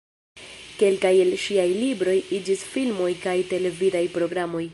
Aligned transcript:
Kelkaj 0.79 1.11
el 1.25 1.33
ŝiaj 1.43 1.67
libroj 1.83 2.17
iĝis 2.39 2.65
filmoj 2.73 3.11
kaj 3.27 3.37
televidaj 3.55 4.05
programoj. 4.19 4.69